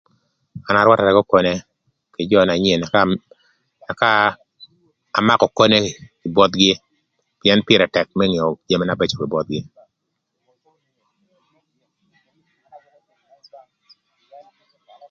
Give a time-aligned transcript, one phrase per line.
[0.67, 1.53] An arwatara k'okone
[2.13, 2.81] kï jö na nyen
[3.99, 4.09] ka
[5.19, 5.79] amakö okone
[6.19, 6.71] kï bothgï
[7.39, 9.59] pïën pïrë tëk më ngeo jami na bëcö kï bothgï.